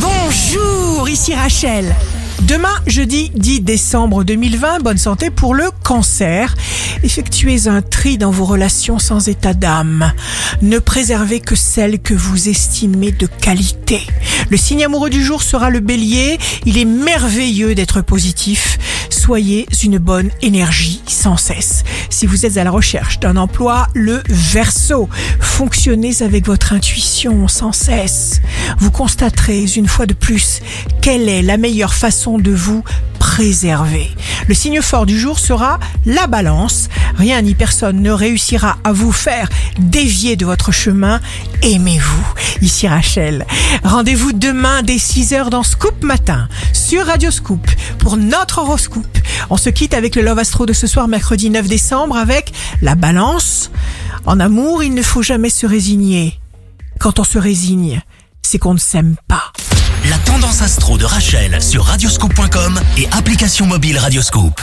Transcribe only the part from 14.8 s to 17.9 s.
amoureux du jour sera le bélier. Il est merveilleux